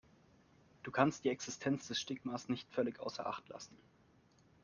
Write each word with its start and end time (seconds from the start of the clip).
Du 0.81 0.89
kannst 0.89 1.23
die 1.25 1.29
Existenz 1.29 1.87
des 1.87 1.99
Stigmas 1.99 2.49
nicht 2.49 2.67
völlig 2.73 2.99
außer 2.99 3.27
Acht 3.27 3.47
lassen. 3.49 3.77